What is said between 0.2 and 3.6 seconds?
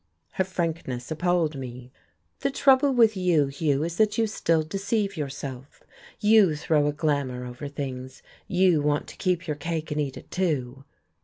Her frankness appalled me. "The trouble with you,